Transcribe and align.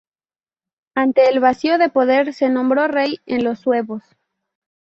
Ante 0.95 1.29
el 1.29 1.39
vacío 1.39 1.77
de 1.77 1.89
poder, 1.89 2.33
se 2.33 2.49
nombró 2.49 2.87
rey 2.87 3.17
de 3.27 3.39
los 3.43 3.59
suevos. 3.59 4.01